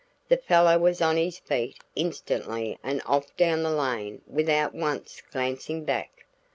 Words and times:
The 0.29 0.37
fellow 0.37 0.79
was 0.79 0.99
on 0.99 1.17
his 1.17 1.37
feet 1.37 1.77
instantly 1.95 2.75
and 2.81 3.03
off 3.05 3.37
down 3.37 3.61
the 3.61 3.69
lane 3.69 4.23
without 4.25 4.73
once 4.73 5.21
glancing 5.31 5.85
back. 5.85 6.25